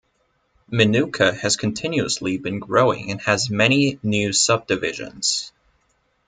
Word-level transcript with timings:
Minooka 0.73 1.37
has 1.37 1.55
continuously 1.57 2.37
been 2.39 2.57
growing 2.57 3.11
and 3.11 3.21
has 3.21 3.51
many 3.51 3.99
new 4.01 4.33
subdivisions. 4.33 5.51